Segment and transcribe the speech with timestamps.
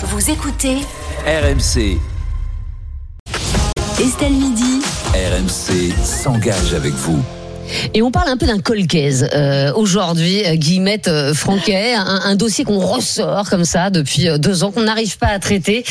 [0.00, 0.76] Vous écoutez
[1.26, 1.98] RMC,
[4.00, 4.80] Estelle Midi.
[5.12, 7.20] RMC s'engage avec vous.
[7.94, 12.64] Et on parle un peu d'un colcaise euh, aujourd'hui, euh, Guillemette euh, Franquet, un, dossier
[12.64, 15.84] qu'on ressort comme ça depuis euh, deux ans, qu'on n'arrive pas à traiter.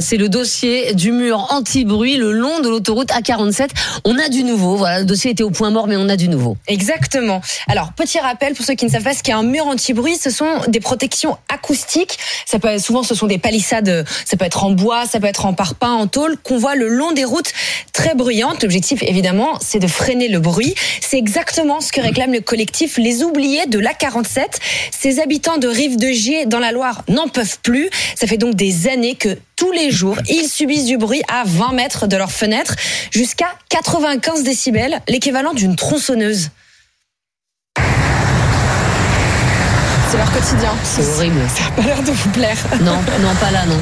[0.00, 3.68] C'est le dossier du mur anti-bruit le long de l'autoroute A47.
[4.04, 6.28] On a du nouveau, voilà, le dossier était au point mort, mais on a du
[6.28, 6.56] nouveau.
[6.66, 7.40] Exactement.
[7.68, 10.30] Alors, petit rappel pour ceux qui ne savent pas ce qu'est un mur anti-bruit, ce
[10.30, 12.18] sont des protections acoustiques.
[12.46, 15.46] Ça peut, souvent, ce sont des palissades, ça peut être en bois, ça peut être
[15.46, 17.52] en parpaing, en tôle, qu'on voit le long des routes
[17.92, 18.62] très bruyantes.
[18.62, 20.74] L'objectif, évidemment, c'est de freiner le bruit.
[21.18, 24.40] Exactement ce que réclame le collectif Les Oubliés de l'A47.
[24.96, 27.90] Ces habitants de Rive de Gier, dans la Loire, n'en peuvent plus.
[28.14, 31.72] Ça fait donc des années que tous les jours, ils subissent du bruit à 20
[31.72, 32.76] mètres de leur fenêtre,
[33.10, 36.50] jusqu'à 95 décibels, l'équivalent d'une tronçonneuse.
[40.10, 40.74] C'est leur quotidien.
[40.84, 41.40] C'est horrible.
[41.54, 42.56] Ça n'a pas l'air de vous plaire.
[42.80, 43.78] Non, non, pas là, non.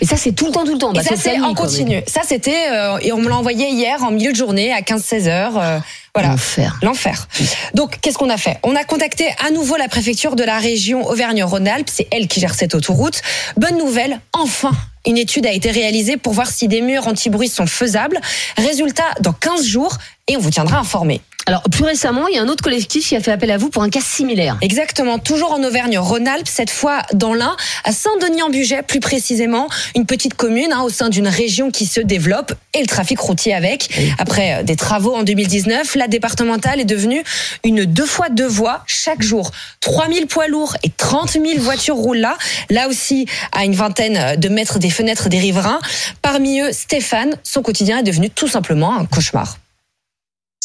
[0.00, 0.92] Et ça, c'est tout le temps, tout le temps.
[0.92, 2.02] Et Bah, ça, toute c'est en continu.
[2.06, 5.28] Ça, c'était, euh, et on me l'a envoyé hier en milieu de journée à 15-16
[5.28, 5.58] heures.
[5.58, 5.78] euh,
[6.14, 6.30] voilà.
[6.30, 6.78] L'enfer.
[6.82, 7.28] L'enfer.
[7.74, 8.58] Donc, qu'est-ce qu'on a fait?
[8.64, 11.88] On a contacté à nouveau la préfecture de la région Auvergne-Rhône-Alpes.
[11.92, 13.20] C'est elle qui gère cette autoroute.
[13.56, 14.72] Bonne nouvelle, enfin
[15.06, 18.20] une étude a été réalisée pour voir si des murs anti-bruit sont faisables.
[18.58, 21.22] Résultat, dans 15 jours, et on vous tiendra informé.
[21.48, 23.70] Alors, plus récemment, il y a un autre collectif qui a fait appel à vous
[23.70, 24.58] pour un cas similaire.
[24.60, 30.74] Exactement, toujours en Auvergne-Rhône-Alpes, cette fois dans l'Ain, à Saint-Denis-en-Bugey plus précisément, une petite commune
[30.74, 33.88] hein, au sein d'une région qui se développe et le trafic routier avec.
[34.18, 37.24] Après euh, des travaux en 2019, la départementale est devenue
[37.64, 39.50] une deux fois deux voies chaque jour.
[39.80, 42.36] 3000 poids lourds et 30 000 voitures roulent là,
[42.68, 45.80] là aussi à une vingtaine de mètres des fenêtres des riverains.
[46.20, 49.56] Parmi eux, Stéphane, son quotidien est devenu tout simplement un cauchemar.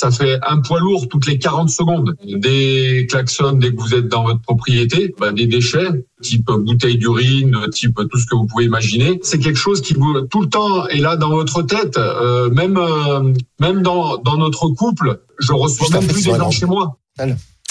[0.04, 2.18] Ça fait un poids lourd toutes les 40 secondes.
[2.26, 7.58] Des klaxons dès que vous êtes dans votre propriété, bah, des déchets, type bouteille d'urine,
[7.72, 9.22] type tout ce que vous pouvez imaginer.
[9.24, 11.96] C'est quelque chose qui vous, tout le temps est là dans votre tête.
[11.96, 16.52] Euh, même euh, même dans, dans notre couple, je reçois Juste même plus des gens
[16.52, 16.98] chez moi.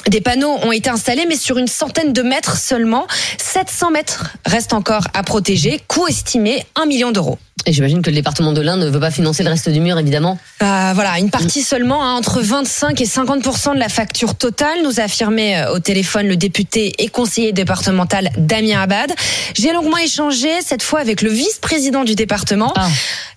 [0.09, 3.07] Des panneaux ont été installés, mais sur une centaine de mètres seulement.
[3.39, 5.81] 700 mètres restent encore à protéger.
[5.89, 7.39] Coût estimé 1 million d'euros.
[7.65, 9.97] Et j'imagine que le département de l'Ain ne veut pas financer le reste du mur,
[9.97, 10.39] évidemment.
[10.63, 14.99] Euh, voilà, une partie seulement, hein, entre 25 et 50% de la facture totale, nous
[14.99, 19.13] a affirmé euh, au téléphone le député et conseiller départemental Damien Abad.
[19.55, 22.73] J'ai longuement échangé cette fois avec le vice-président du département.
[22.75, 22.89] Ah.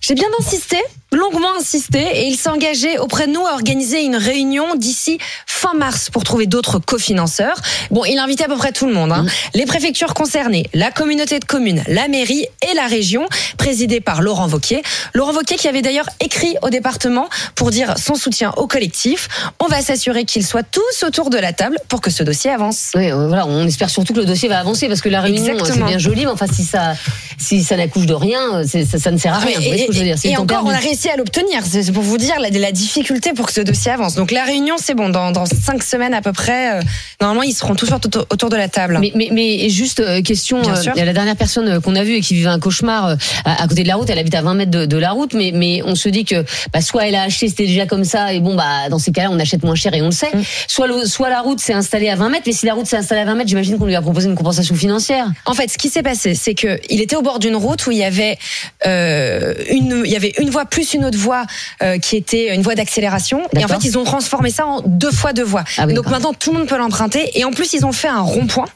[0.06, 0.80] J'ai bien insisté,
[1.10, 5.74] longuement insisté, et il s'est engagé auprès de nous à organiser une réunion d'ici fin
[5.74, 7.56] mars pour trouver d'autres cofinanceurs.
[7.90, 9.26] Bon, il a invité à peu près tout le monde, hein.
[9.54, 13.26] les préfectures concernées, la communauté de communes, la mairie et la région,
[13.58, 14.80] présidée par Laurent Vauquier.
[15.12, 19.26] Laurent Vauquier qui avait d'ailleurs écrit au département pour dire son soutien au collectif.
[19.58, 22.92] On va s'assurer qu'ils soient tous autour de la table pour que ce dossier avance.
[22.94, 25.56] Oui, euh, voilà, on espère surtout que le dossier va avancer parce que la réunion,
[25.56, 26.94] euh, c'est bien joli, mais enfin, si ça,
[27.38, 29.54] si ça n'accouche de rien, ça, ça ne sert à rien.
[29.56, 31.62] Que je veux dire C'est et encore, on a réussi à l'obtenir.
[31.64, 34.14] C'est pour vous dire la, la difficulté pour que ce dossier avance.
[34.14, 35.08] Donc la réunion, c'est bon.
[35.08, 36.82] Dans, dans cinq semaines à peu près, euh,
[37.20, 38.98] normalement, ils seront tous autour, autour de la table.
[39.00, 40.92] Mais, mais, mais juste euh, question, euh, sûr.
[40.94, 43.06] il y a la dernière personne euh, qu'on a vue et qui vivait un cauchemar
[43.06, 43.14] euh,
[43.44, 45.34] à, à côté de la route, elle habite à 20 mètres de, de la route,
[45.34, 48.32] mais, mais on se dit que bah, soit elle a acheté, c'était déjà comme ça,
[48.32, 50.30] et bon, bah dans ces cas-là, on achète moins cher et on le sait.
[50.34, 50.42] Mm.
[50.68, 52.96] Soit, le- soit la route s'est installée à 20 mètres, mais si la route s'est
[52.96, 55.26] installée à 20 mètres, j'imagine qu'on lui a proposé une compensation financière.
[55.44, 57.90] En fait, ce qui s'est passé, c'est que il était au bord d'une route où
[57.90, 58.38] il y avait
[58.86, 61.44] euh, une, il y avait une voie plus une autre voie
[61.82, 63.42] euh, qui était une voie d'accélération.
[63.58, 65.64] Et en fait, ils ont transformé ça en deux fois deux voies.
[65.76, 67.30] Ah oui, Donc maintenant, tout le monde peut l'emprunter.
[67.38, 68.66] Et en plus, ils ont fait un rond-point.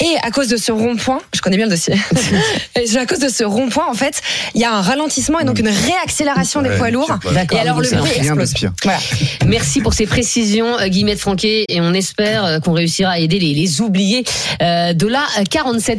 [0.00, 1.94] Et à cause de ce rond-point, je connais bien le dossier.
[2.76, 4.22] Et à cause de ce rond-point, en fait,
[4.54, 7.10] il y a un ralentissement et donc une réaccélération des poids lourds.
[7.34, 7.58] D'accord.
[7.58, 8.54] Et alors le bruit Rien de explose.
[8.54, 8.72] pire.
[8.84, 9.00] Voilà.
[9.46, 13.52] Merci pour ces précisions, euh, Guillemette Franquet, et on espère qu'on réussira à aider les,
[13.52, 14.22] les oubliés
[14.60, 15.96] de la 47.